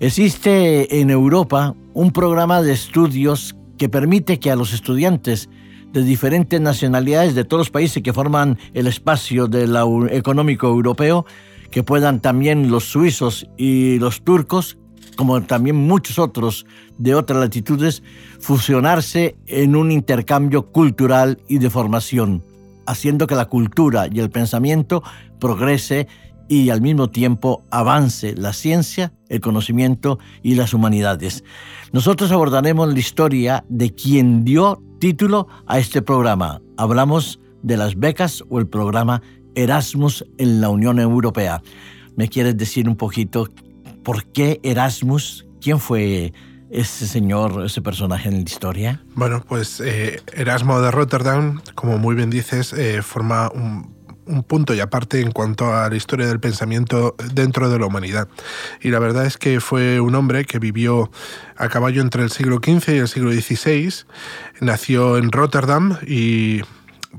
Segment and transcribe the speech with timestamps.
[0.00, 5.50] Existe en Europa un programa de estudios que permite que a los estudiantes
[5.92, 9.50] de diferentes nacionalidades de todos los países que forman el espacio
[10.08, 11.26] económico europeo,
[11.70, 14.78] que puedan también los suizos y los turcos,
[15.16, 16.64] como también muchos otros
[16.96, 18.02] de otras latitudes,
[18.38, 22.42] fusionarse en un intercambio cultural y de formación,
[22.86, 25.02] haciendo que la cultura y el pensamiento
[25.38, 26.08] progrese
[26.50, 31.44] y al mismo tiempo avance la ciencia, el conocimiento y las humanidades.
[31.92, 36.60] Nosotros abordaremos la historia de quien dio título a este programa.
[36.76, 39.22] Hablamos de las becas o el programa
[39.54, 41.62] Erasmus en la Unión Europea.
[42.16, 43.46] ¿Me quieres decir un poquito
[44.02, 45.46] por qué Erasmus?
[45.60, 46.32] ¿Quién fue
[46.68, 49.04] ese señor, ese personaje en la historia?
[49.14, 53.99] Bueno, pues eh, Erasmo de Rotterdam, como muy bien dices, eh, forma un
[54.30, 58.28] un punto y aparte en cuanto a la historia del pensamiento dentro de la humanidad.
[58.80, 61.10] Y la verdad es que fue un hombre que vivió
[61.56, 63.92] a caballo entre el siglo XV y el siglo XVI.
[64.60, 66.62] Nació en Rotterdam y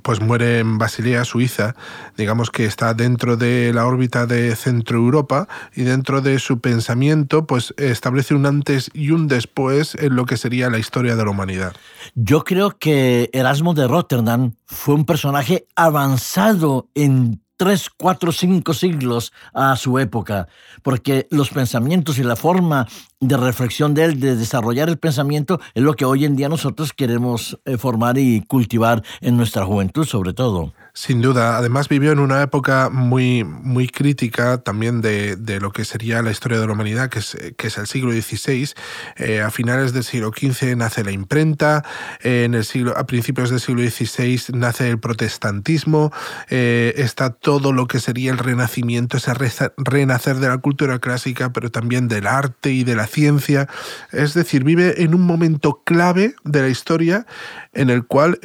[0.02, 1.76] pues muere en Basilea, Suiza,
[2.18, 7.46] digamos que está dentro de la órbita de Centro Europa y dentro de su pensamiento
[7.46, 11.32] pues establece un antes y un después en lo que sería la historia de la
[11.32, 11.74] humanidad.
[12.16, 19.34] Yo creo que Erasmo de Rotterdam fue un personaje avanzado en tres, cuatro, cinco siglos
[19.54, 20.48] a su época,
[20.82, 22.88] porque los pensamientos y la forma
[23.22, 26.92] de reflexión de él, de desarrollar el pensamiento, es lo que hoy en día nosotros
[26.92, 30.74] queremos eh, formar y cultivar en nuestra juventud sobre todo.
[30.94, 36.22] Sin duda, además vivió en una época muy, muy crítica también de, lo que sería
[36.22, 38.74] la historia de la humanidad, que es, que es el siglo XVI.
[39.16, 41.86] Eh, a finales del siglo XV nace la imprenta,
[42.22, 46.12] eh, en el siglo, a principios del siglo XVI nace el protestantismo,
[46.50, 49.32] eh, está todo lo que sería el renacimiento, ese
[49.78, 53.68] renacer de la cultura clásica, pero también del arte y de la ciencia.
[54.12, 57.26] Es decir, vive en un momento clave de la historia
[57.74, 58.40] en el cual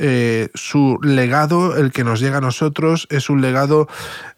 [0.54, 3.88] su legado, el que nos llega a nosotros es un legado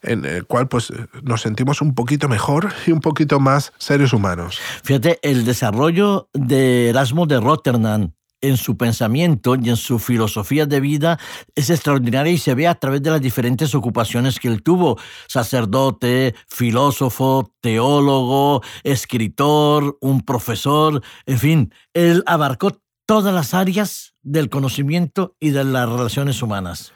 [0.02, 4.60] en el cual pues nos sentimos un poquito mejor y un poquito más seres humanos.
[4.84, 10.80] Fíjate, el desarrollo de Erasmo de Rotterdam en su pensamiento y en su filosofía de
[10.80, 11.18] vida
[11.54, 14.98] es extraordinaria y se ve a través de las diferentes ocupaciones que él tuvo.
[15.26, 25.34] Sacerdote, filósofo, teólogo, escritor, un profesor, en fin, él abarcó todas las áreas del conocimiento
[25.40, 26.92] y de las relaciones humanas.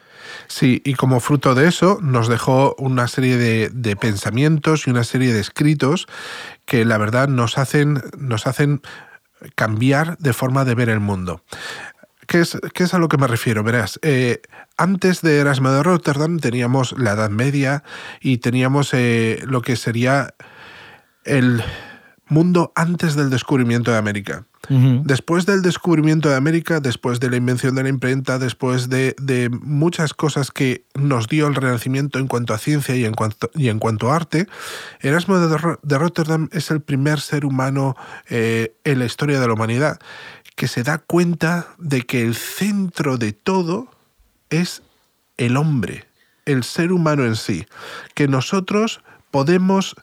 [0.47, 5.33] Sí, y como fruto de eso nos dejó una serie de, pensamientos y una serie
[5.33, 6.07] de escritos
[6.65, 8.81] que la verdad nos hacen, nos hacen
[9.55, 11.43] cambiar de forma de ver el mundo.
[12.27, 13.63] ¿Qué es, es a lo que me refiero?
[13.63, 14.41] Verás, eh,
[14.77, 17.83] antes de Erasmo de Rotterdam teníamos la Edad Media
[18.21, 20.33] y teníamos eh, lo que sería
[21.25, 21.63] el
[22.27, 24.45] mundo antes del descubrimiento de América.
[24.69, 30.13] Después del descubrimiento de América, después de la invención de la imprenta, después de, muchas
[30.13, 33.79] cosas que nos dio el Renacimiento en cuanto a ciencia y en cuanto, y en
[33.79, 34.47] cuanto a arte,
[35.01, 37.97] Erasmo de, Rotterdam es el primer ser humano
[38.29, 39.99] eh, en la historia de la humanidad
[40.55, 43.87] que se da cuenta de que el centro de todo
[44.49, 44.83] es
[45.37, 46.05] el hombre,
[46.45, 47.65] el ser humano en sí,
[48.13, 49.01] que nosotros
[49.31, 49.95] podemos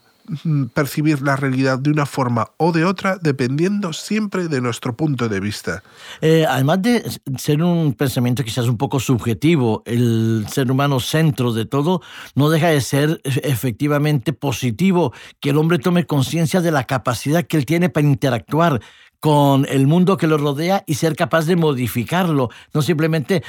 [0.75, 5.41] percibir la realidad de una forma o de otra dependiendo siempre de nuestro punto de
[5.41, 5.83] vista.
[6.21, 7.05] Eh, además de
[7.39, 12.01] ser un pensamiento quizás un poco subjetivo, el ser humano centro de todo,
[12.35, 17.57] no deja de ser efectivamente positivo que el hombre tome conciencia de la capacidad que
[17.57, 18.81] él tiene para interactuar
[19.21, 23.43] con el mundo que lo rodea y ser capaz de modificarlo, no simplemente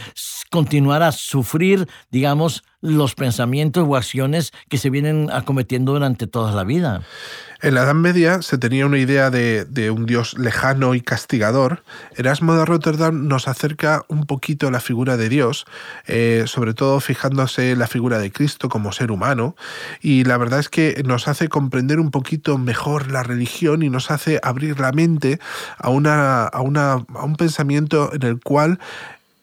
[0.50, 6.64] continuar a sufrir, digamos, los pensamientos o acciones que se vienen acometiendo durante toda la
[6.64, 7.02] vida.
[7.62, 11.84] En la Edad Media se tenía una idea de, un Dios lejano y castigador.
[12.16, 15.66] Erasmo de Rotterdam nos acerca un poquito a la figura de Dios,
[16.08, 19.56] eh, sobre todo fijándose en la figura de Cristo como ser humano,
[20.02, 24.10] y la verdad es que nos hace comprender un poquito mejor la religión y nos
[24.10, 25.40] hace abrir la mente
[25.78, 28.80] a, una, a, una, a un pensamiento en el cual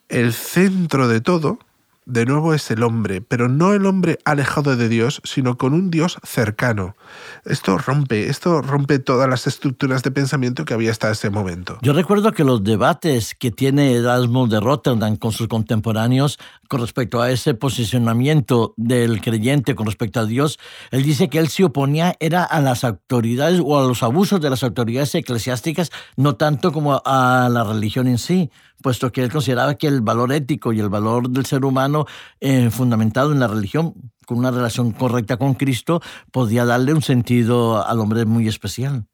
[0.09, 1.61] el centro de todo,
[2.09, 5.91] de nuevo es el hombre, pero no el hombre alejado de Dios, sino con un
[5.91, 6.97] Dios cercano.
[7.45, 11.79] Esto rompe, esto rompe todas las estructuras de pensamiento que había hasta ese momento.
[11.83, 16.39] Yo recuerdo que los debates que tiene Erasmo de Rotterdam con sus contemporáneos
[16.69, 20.59] con respecto a ese posicionamiento del creyente con respecto a Dios,
[20.91, 24.49] él dice que él se oponía era a las autoridades o a los abusos de
[24.49, 28.51] las autoridades eclesiásticas, no tanto como a la religión en sí
[28.83, 32.07] puesto que él consideraba que el valor ético y el valor del ser humano
[32.41, 33.95] eh, fundamentado en la religión,
[34.27, 39.07] con una relación correcta con Cristo, podía darle un sentido al hombre muy especial.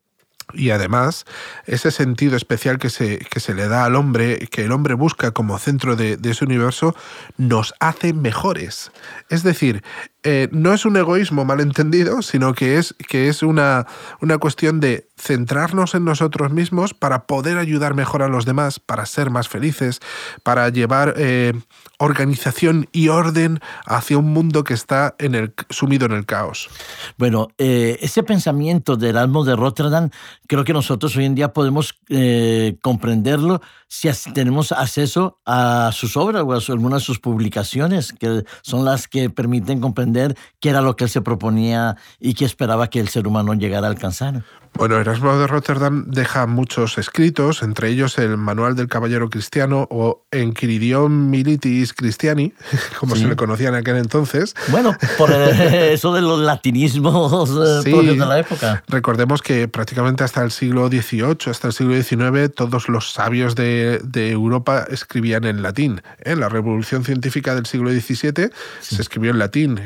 [0.53, 1.25] Y además,
[1.65, 5.31] ese sentido especial que se, que se le da al hombre, que el hombre busca
[5.31, 6.95] como centro de, de ese universo,
[7.39, 8.93] nos hace mejores.
[9.31, 9.83] Es decir,
[10.27, 13.87] eh, no es un egoísmo malentendido, sino que es, que es una,
[14.23, 19.05] una cuestión de centrarnos en nosotros mismos para poder ayudar mejor a los demás, para
[19.05, 20.01] ser más felices,
[20.43, 21.53] para llevar eh,
[21.99, 26.71] organización y orden hacia un mundo que está en el, sumido en el caos.
[27.19, 30.09] Bueno, eh, ese pensamiento del Erasmo de Rotterdam,
[30.49, 31.95] creo que nosotros hoy en día podemos
[32.81, 38.85] comprenderlo si tenemos acceso a sus obras o a algunas de sus publicaciones, que son
[38.85, 40.14] las que permiten comprender
[40.61, 43.87] qué era lo que él se proponía y qué esperaba que el ser humano llegara
[43.87, 44.45] a alcanzar.
[44.77, 50.27] Bueno, Erasmo de Rotterdam deja muchos escritos, entre ellos el Manual del Caballero Cristiano o
[50.33, 52.53] Enquiridion Militis Christiani,
[52.99, 54.57] como se le conocía en aquel entonces.
[54.69, 57.51] Bueno, por eso de los latinismos
[57.87, 58.83] eh, de la época.
[58.89, 64.01] Recordemos que prácticamente hasta el siglo XVIII, hasta el siglo XIX, todos los sabios de,
[64.15, 66.03] Europa escribían en latín.
[66.19, 68.51] En la revolución científica del siglo XVII
[68.81, 69.81] se escribió en latín.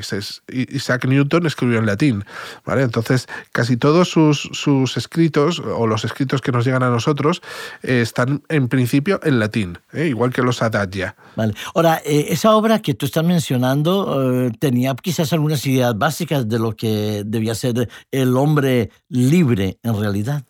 [0.49, 2.25] Isaac Newton escribió en latín.
[2.65, 2.83] ¿vale?
[2.83, 7.43] Entonces, casi todos sus escritos o los escritos que nos llegan a nosotros
[7.83, 11.17] eh, están en principio en latín, eh, igual que los Adagia.
[11.37, 11.55] Vale.
[11.75, 16.75] Ahora, eh, esa obra que tú estás mencionando tenía quizás algunas ideas básicas de lo
[16.75, 20.43] que debía ser el hombre libre en realidad.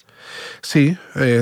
[0.63, 0.97] Sí,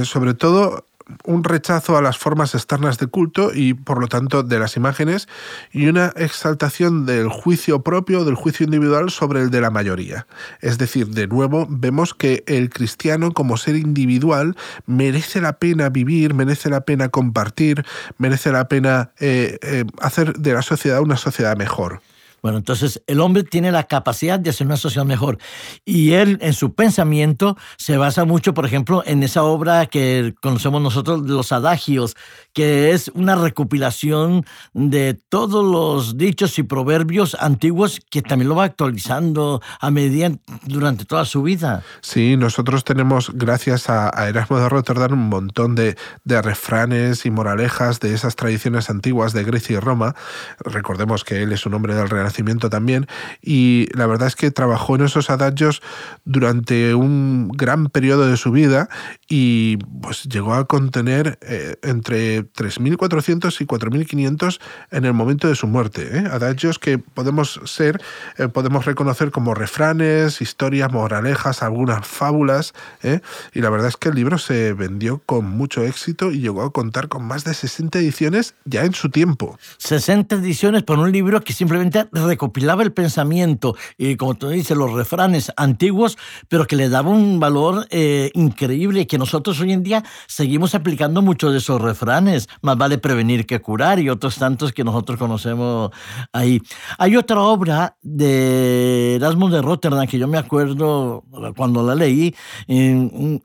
[0.05, 0.87] sobre todo
[1.25, 5.29] un rechazo a las formas externas de culto y por lo tanto de las imágenes
[5.73, 10.27] y una exaltación del juicio propio, del juicio individual sobre el de la mayoría.
[10.61, 14.57] Es decir, de nuevo vemos que el cristiano como ser individual
[14.87, 17.85] merece la pena vivir, merece la pena compartir,
[18.19, 22.01] merece la pena eh, eh, hacer de la sociedad una sociedad mejor.
[22.43, 25.39] Bueno, entonces el hombre tiene la capacidad de hacer una sociedad mejor
[25.85, 30.81] y él en su pensamiento se basa mucho, por ejemplo, en esa obra que conocemos
[30.81, 32.17] nosotros, Los Adagios,
[32.53, 38.65] que es una recopilación de todos los dichos y proverbios antiguos que también lo va
[38.65, 40.31] actualizando a medida
[40.65, 41.83] durante toda su vida.
[42.01, 48.01] Sí, nosotros tenemos, gracias a, Erasmo de Rotterdam, un montón de, de refranes y moralejas
[48.01, 50.15] de esas tradiciones antiguas de Grecia y Roma.
[50.61, 53.07] Recordemos que él es un hombre del Renacimiento también,
[53.41, 55.81] y la verdad es que trabajó en esos adagios
[56.25, 58.89] durante un gran periodo de su vida
[59.29, 65.69] y pues llegó a contener eh, entre 3.400 y 4.500 en el momento de su
[65.69, 66.19] muerte.
[66.19, 66.25] ¿eh?
[66.29, 68.03] Adagios que podemos ser,
[68.39, 73.21] eh, podemos reconocer como refranes, historias, moralejas, algunas fábulas, ¿eh?
[73.55, 76.73] y la verdad es que el libro se vendió con mucho éxito y llegó a
[76.73, 79.57] contar con más de 60 ediciones ya en su tiempo.
[79.79, 84.93] 60 ediciones por un libro que simplemente recopilaba el pensamiento y, como tú dices, los
[84.93, 86.19] refranes antiguos,
[86.49, 91.23] pero que le daba un valor eh, increíble que nosotros hoy en día seguimos aplicando
[91.23, 92.49] muchos de esos refranes.
[92.63, 95.91] Más vale prevenir que curar y otros tantos que nosotros conocemos
[96.33, 96.61] ahí.
[96.99, 101.25] Hay otra obra de Erasmus de Rotterdam que yo me acuerdo
[101.57, 102.35] cuando la leí,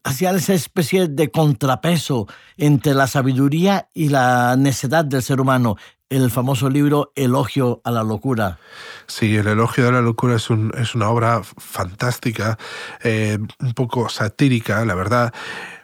[0.03, 5.75] hacía esa especie de contrapeso entre la sabiduría y la necedad del ser humano
[6.11, 8.59] el famoso libro Elogio a la locura.
[9.07, 12.57] Sí, el Elogio de la locura es, un, es una obra fantástica,
[13.01, 15.33] eh, un poco satírica, la verdad,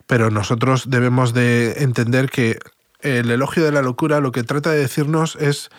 [0.05, 2.59] pero nosotros debemos de entender que
[2.99, 5.69] el Elogio de la locura lo que trata de decirnos es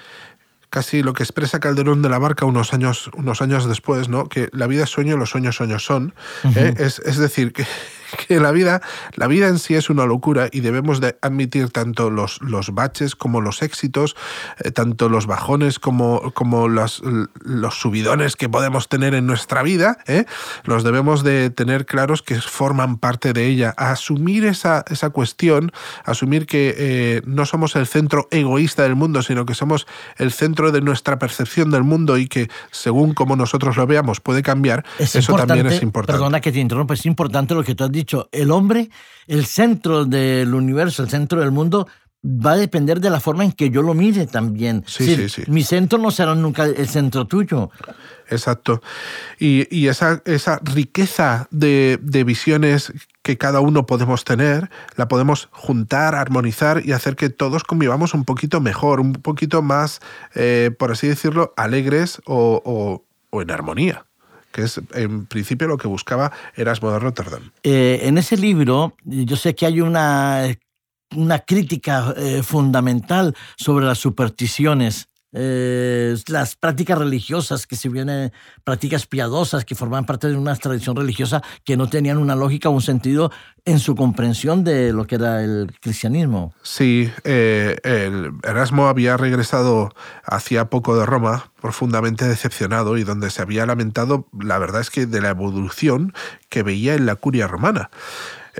[0.70, 4.28] casi lo que expresa Calderón de la Barca unos años, unos años después, ¿no?
[4.28, 6.14] que la vida es sueño, los sueños sueños son.
[6.56, 6.74] ¿eh?
[6.78, 7.66] es, es, decir, que,
[8.28, 8.80] que la vida,
[9.14, 13.14] la vida en sí es una locura y debemos de admitir tanto los, los baches
[13.14, 14.16] como los éxitos,
[14.58, 17.02] eh, tanto los bajones como, como los,
[17.40, 20.24] los subidones que podemos tener en nuestra vida, ¿eh?
[20.64, 23.74] los debemos de tener claros que forman parte de ella.
[23.76, 25.72] asumir esa, esa cuestión,
[26.04, 29.86] asumir que eh, no somos el centro egoísta del mundo, sino que somos
[30.16, 34.42] el centro de nuestra percepción del mundo y que según como nosotros lo veamos puede
[34.42, 36.18] cambiar, eso también es importante.
[36.18, 37.97] Perdona que te interrumpa, es importante lo que tú has dicho,
[38.32, 38.90] el hombre,
[39.26, 41.86] el centro del universo, el centro del mundo,
[42.24, 44.84] va a depender de la forma en que yo lo mire también.
[44.86, 45.42] Sí, sí, sí.
[45.46, 47.70] Mi centro no será nunca el centro tuyo.
[48.28, 48.82] Exacto.
[49.38, 56.84] Y, esa, esa, riqueza de, visiones que cada uno podemos tener, la podemos juntar, armonizar
[56.84, 60.00] y hacer que todos convivamos un poquito mejor, un poquito más,
[60.34, 64.07] eh, por así decirlo, alegres o en armonía
[64.52, 67.50] que es en principio lo que buscaba Erasmo de Rotterdam.
[67.62, 70.44] Eh, en ese libro yo sé que hay una,
[71.14, 78.32] una crítica eh, fundamental sobre las supersticiones eh, las prácticas religiosas que se vienen,
[78.64, 82.72] prácticas piadosas que forman parte de una tradición religiosa que no tenían una lógica o
[82.72, 83.30] un sentido
[83.64, 86.54] en su comprensión de lo que era el cristianismo.
[86.62, 87.76] Sí, eh,
[88.42, 89.90] Erasmo había regresado
[90.24, 95.06] hacía poco de Roma profundamente decepcionado y donde se había lamentado, la verdad es que
[95.06, 96.14] de la evolución
[96.48, 97.90] que veía en la curia romana.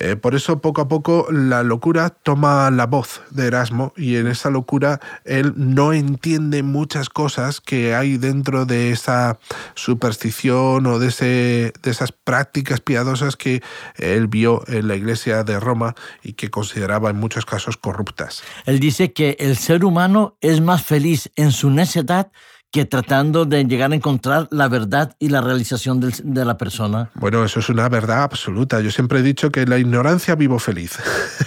[0.01, 4.29] Eh, por eso poco a poco la locura toma la voz de Erasmo y en
[4.29, 9.39] esa locura él no entiende muchas cosas que hay dentro de esa
[9.75, 13.63] superstición o de, de esas prácticas piadosas que
[13.97, 18.43] él vio en la iglesia de Roma y que consideraba en muchos casos corruptas.
[18.67, 22.31] Él dice que el ser humano es más feliz en su necedad
[22.71, 27.11] que tratando de llegar a encontrar la verdad y la realización de la persona.
[27.15, 28.81] Bueno, eso es una verdad absoluta.
[28.81, 30.99] Yo siempre he dicho que la ignorancia vivo feliz.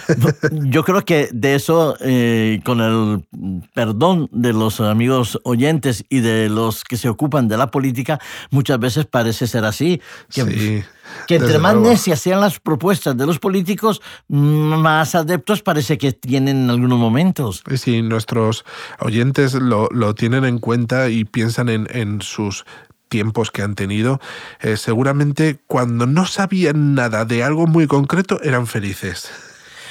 [0.52, 3.24] Yo creo que de eso, eh, con el
[3.72, 8.18] perdón de los amigos oyentes y de los que se ocupan de la política,
[8.50, 10.00] muchas veces parece ser así.
[10.28, 10.84] Que, sí.
[11.26, 16.64] Que entre más necias sean las propuestas de los políticos, más adeptos parece que tienen
[16.64, 17.62] en algunos momentos.
[17.76, 18.64] Sí, nuestros
[19.00, 22.64] oyentes lo, tienen en cuenta y piensan en, sus
[23.08, 24.20] tiempos que han tenido,
[24.60, 29.30] eh, seguramente cuando no sabían nada de algo muy concreto eran felices.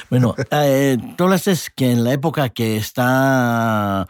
[0.09, 4.07] Bueno, eh, tú es que en la época que está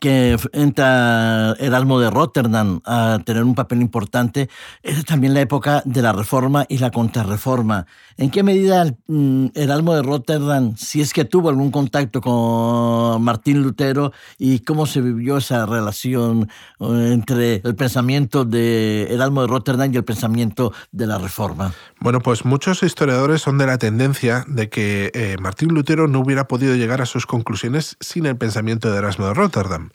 [0.00, 4.48] que entra Erasmo de Rotterdam a tener un papel importante,
[4.82, 7.86] es también la época de la reforma y la contrarreforma.
[8.16, 13.62] ¿En qué medida mm, Erasmo de Rotterdam, si es que tuvo algún contacto con Martín
[13.62, 16.48] Lutero y cómo se vivió esa relación
[16.80, 21.72] eh, entre el pensamiento de Erasmo de Rotterdam y el pensamiento de la reforma?
[22.00, 26.48] Bueno, pues muchos historiadores son de la tendencia de que eh, Martín Lutero no hubiera
[26.48, 29.85] podido llegar a sus conclusiones sin el pensamiento de Erasmo de Rotterdam.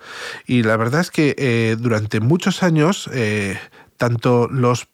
[0.45, 3.59] Y la verdad es que eh, durante muchos años, eh,
[3.97, 4.87] tanto los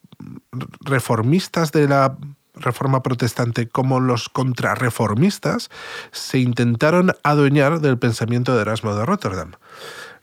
[0.82, 2.18] reformistas de la
[2.56, 5.70] reforma protestante como los contrarreformistas
[6.12, 9.52] se intentaron adueñar del pensamiento de Erasmo de Rotterdam.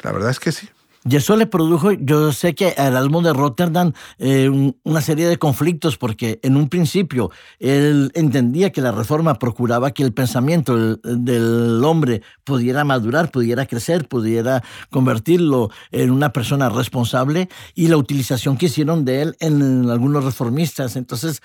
[0.00, 0.68] La verdad es que sí.
[1.06, 4.48] Y eso le produjo, yo sé que a Erasmo de Rotterdam, eh,
[4.84, 10.02] una serie de conflictos, porque en un principio él entendía que la reforma procuraba que
[10.02, 17.88] el pensamiento del, hombre pudiera madurar, pudiera crecer, pudiera convertirlo en una persona responsable, y
[17.88, 20.96] la utilización que hicieron de él en algunos reformistas.
[20.96, 21.42] Entonces,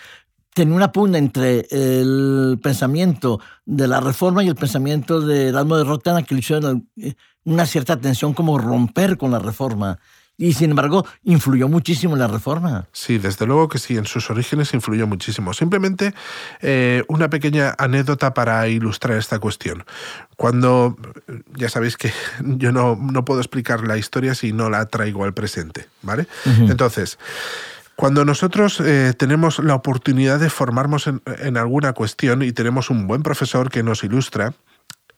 [0.54, 5.84] tenía una pugna entre el pensamiento de la reforma y el pensamiento de Erasmo de
[5.84, 7.14] Rotterdam que le hicieron eh,
[7.46, 10.00] una cierta tensión como romper con la reforma.
[10.40, 12.88] Y sin embargo, influyó muchísimo en la reforma.
[12.94, 15.54] Sí, desde luego que sí, en sus orígenes influyó muchísimo.
[15.54, 16.14] Simplemente
[16.62, 19.84] eh, una pequeña anécdota para ilustrar esta cuestión.
[20.38, 20.96] Cuando,
[21.58, 22.14] ya sabéis que
[22.46, 26.26] yo no, no puedo explicar la historia si no la traigo al presente, ¿vale?
[26.46, 27.20] Entonces,
[28.00, 33.08] cuando nosotros eh, tenemos la oportunidad de formarnos en, en alguna cuestión y tenemos un
[33.08, 34.54] buen profesor que nos ilustra,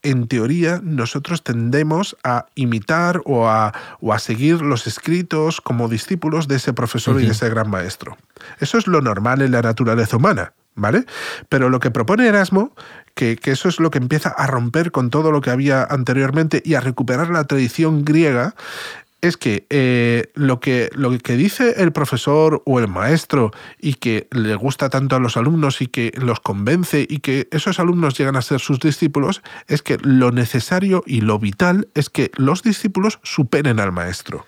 [0.02, 6.48] en teoría nosotros tendemos a imitar o a, o a seguir los escritos como discípulos
[6.48, 8.16] de ese profesor y de ese gran maestro.
[8.58, 10.52] Eso es lo normal en la naturaleza humana.
[10.74, 11.04] ¿vale?
[11.48, 12.74] Pero lo que propone Erasmo,
[13.14, 16.62] que, que, eso es lo que empieza a romper con todo lo que había anteriormente
[16.64, 18.54] y a recuperar la tradición griega,
[19.22, 24.26] es que, eh, lo que lo que dice el profesor o el maestro y que
[24.32, 28.36] le gusta tanto a los alumnos y que los convence y que esos alumnos llegan
[28.36, 33.20] a ser sus discípulos, es que lo necesario y lo vital es que los discípulos
[33.22, 34.44] superen al maestro.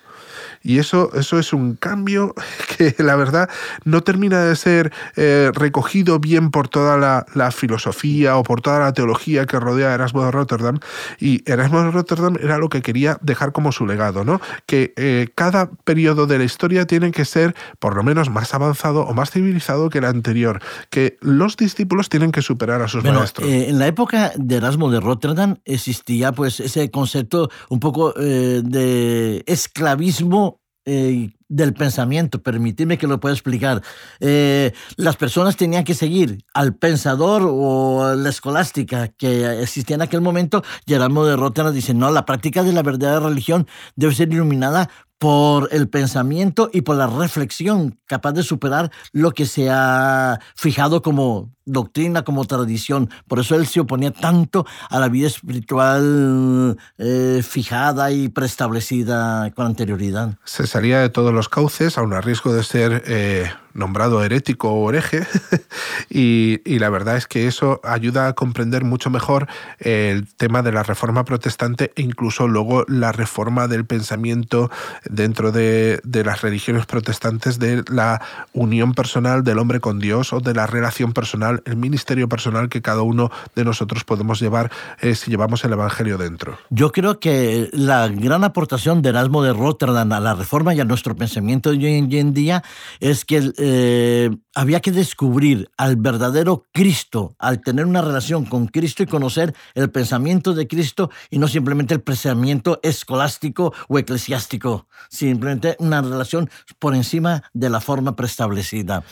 [0.65, 2.33] Y eso, eso es un cambio
[2.77, 3.49] que la verdad
[3.83, 8.91] no termina de ser eh, recogido bien por toda la, filosofía o por toda la
[8.91, 10.79] teología que rodea a Erasmo de Rotterdam.
[11.19, 14.41] Y Erasmo de Rotterdam era lo que quería dejar como su legado, ¿no?
[14.65, 19.01] Que eh, cada periodo de la historia tiene que ser por lo menos más avanzado
[19.01, 20.59] o más civilizado que el anterior.
[20.89, 23.47] Que los discípulos tienen que superar a sus maestros.
[23.47, 29.43] Eh, en la época de Erasmo de Rotterdam existía pues ese concepto un poco de
[29.45, 30.54] esclavismo
[30.85, 33.81] eh, del pensamiento, permitidme que lo pueda explicar.
[34.19, 40.21] Eh, las personas tenían que seguir al pensador o la escolástica que existía en aquel
[40.21, 40.63] momento.
[40.87, 45.69] Gerardo de Rotterdam dice, no, la práctica de la verdadera religión debe ser iluminada por
[45.71, 51.54] el pensamiento y por la reflexión, capaz de superar lo que se ha fijado como
[51.65, 53.09] doctrina, como tradición.
[53.27, 59.65] Por eso él se oponía tanto a la vida espiritual eh, fijada y preestablecida con
[59.65, 60.37] anterioridad.
[60.43, 64.89] Se salía de todos los cauces, aun a riesgo de ser eh, nombrado herético o
[64.89, 65.27] hereje,
[66.09, 69.47] y, la verdad es que eso ayuda a comprender mucho mejor
[69.79, 74.69] el tema de la reforma protestante e incluso luego la reforma del pensamiento
[75.03, 78.21] dentro de, de las religiones protestantes de la
[78.53, 82.81] unión personal del hombre con Dios o de la relación personal, el ministerio personal que
[82.81, 84.71] cada uno de nosotros podemos llevar
[85.01, 86.57] eh, si llevamos el Evangelio dentro.
[86.69, 90.85] Yo creo que la gran aportación de Erasmo de Rotterdam a la reforma y a
[90.85, 92.63] nuestro pensamiento hoy en día
[92.99, 99.03] es que eh, había que descubrir al verdadero Cristo, al tener una relación con Cristo
[99.03, 105.75] y conocer el pensamiento de Cristo y no simplemente el pensamiento escolástico o eclesiástico, simplemente
[105.79, 109.03] una relación por encima de la forma preestablecida.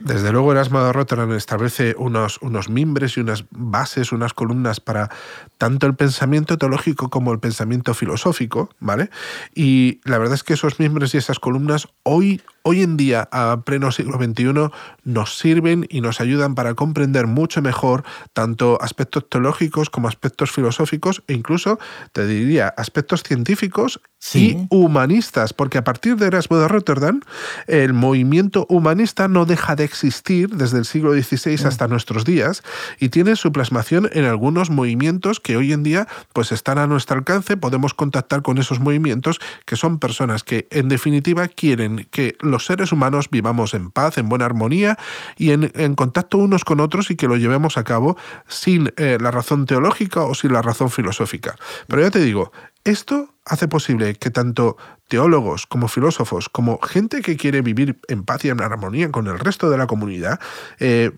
[0.00, 5.10] Desde luego Erasmo de Rotterdam establece unos, unos mimbres y unas bases, unas columnas para
[5.58, 9.10] tanto el pensamiento teológico como el pensamiento filosófico, ¿vale?
[9.54, 13.62] Y la verdad es que esos mimbres y esas columnas hoy, hoy en día, a
[13.64, 14.70] pleno siglo XXI,
[15.02, 21.22] nos sirven y nos ayudan para comprender mucho mejor tanto aspectos teológicos como aspectos filosóficos
[21.26, 21.78] e incluso,
[22.12, 24.00] te diría, aspectos científicos
[24.34, 27.20] y humanistas, porque a partir de Erasmo de Rotterdam,
[27.66, 32.62] el movimiento humanista no deja de existir desde el siglo XVI hasta nuestros días
[32.98, 37.16] y tiene su plasmación en algunos movimientos que hoy en día pues están a nuestro
[37.16, 42.66] alcance, podemos contactar con esos movimientos que son personas que en definitiva quieren que los
[42.66, 44.98] seres humanos vivamos en paz, en buena armonía
[45.36, 49.30] y en, contacto unos con otros y que lo llevemos a cabo sin eh, la
[49.30, 51.56] razón teológica o sin la razón filosófica.
[51.86, 52.52] Pero ya te digo,
[52.90, 54.76] esto hace posible que tanto
[55.08, 59.38] teólogos como filósofos, como gente que quiere vivir en paz y en armonía con el
[59.38, 60.38] resto de la comunidad,
[60.78, 61.12] eh,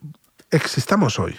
[0.50, 1.34] existamos hoy.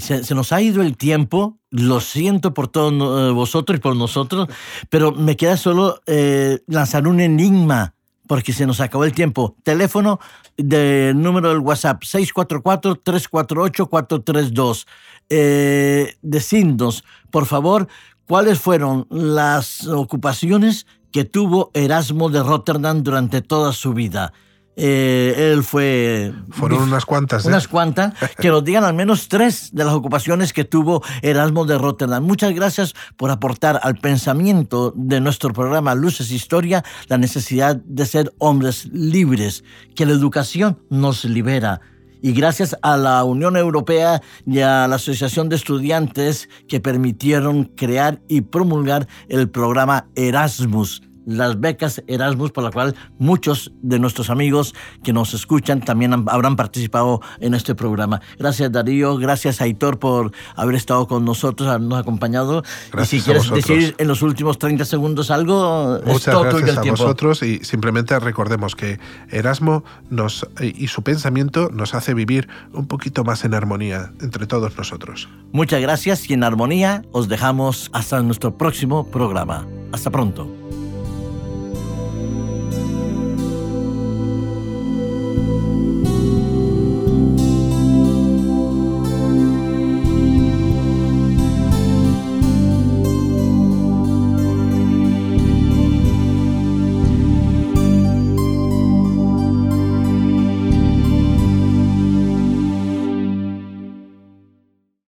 [0.00, 4.46] se, nos ha ido el tiempo, lo siento por todos eh, vosotros y por nosotros,
[4.90, 7.94] pero me queda solo eh, lanzar un enigma
[8.26, 9.54] porque se nos acabó el tiempo.
[9.62, 10.18] Teléfono
[10.56, 14.86] del número del WhatsApp 644-348-432.
[15.28, 17.86] Eh, decidnos, por favor,
[18.26, 24.32] cuáles fueron las ocupaciones que tuvo Erasmo de Rotterdam durante toda su vida.
[24.74, 26.32] Eh, él fue...
[26.50, 27.44] Fueron unas cuantas.
[27.44, 27.48] ¿eh?
[27.48, 31.76] Unas cuantas, que nos digan al menos tres de las ocupaciones que tuvo Erasmo de
[31.76, 32.24] Rotterdam.
[32.24, 38.32] Muchas gracias por aportar al pensamiento de nuestro programa Luces Historia la necesidad de ser
[38.38, 39.62] hombres libres,
[39.94, 41.82] que la educación nos libera
[42.22, 48.22] y gracias a la Unión Europea y a la Asociación de Estudiantes que permitieron crear
[48.28, 54.74] y promulgar el programa Erasmus las becas Erasmus, por la cual muchos de nuestros amigos
[55.02, 58.20] que nos escuchan también habrán participado en este programa.
[58.38, 62.62] Gracias Darío, gracias Aitor por haber estado con nosotros, habernos acompañado.
[62.92, 67.42] Gracias y si quieres decir en los últimos 30 segundos algo, Muchas gracias a vosotros
[67.42, 68.98] y simplemente recordemos que
[69.30, 74.76] Erasmo nos, y su pensamiento nos hace vivir un poquito más en armonía entre todos
[74.76, 75.28] nosotros.
[75.52, 79.66] Muchas gracias y en armonía os dejamos hasta nuestro próximo programa.
[79.92, 80.81] Hasta pronto.